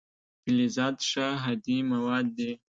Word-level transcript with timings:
فلزات 0.43 0.97
ښه 1.09 1.27
هادي 1.43 1.77
مواد 1.91 2.25
دي. 2.37 2.51